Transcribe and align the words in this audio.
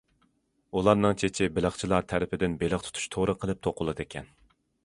ئۇلارنىڭ 0.79 1.13
چېچى 1.23 1.49
بېلىقچىلار 1.59 2.09
تەرىپىدىن 2.13 2.57
بېلىق 2.65 2.89
تۇتۇش 2.89 3.07
تورى 3.17 3.39
قىلىپ 3.45 3.63
توقۇلىدىكەن. 3.69 4.37